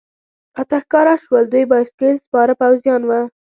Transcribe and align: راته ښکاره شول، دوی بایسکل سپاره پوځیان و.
راته 0.57 0.77
ښکاره 0.83 1.15
شول، 1.23 1.43
دوی 1.53 1.63
بایسکل 1.71 2.13
سپاره 2.25 2.53
پوځیان 2.61 3.01
و. 3.05 3.11